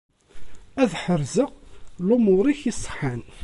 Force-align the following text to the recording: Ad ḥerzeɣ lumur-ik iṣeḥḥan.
Ad 0.81 0.91
ḥerzeɣ 1.03 1.49
lumur-ik 2.07 2.61
iṣeḥḥan. 2.71 3.21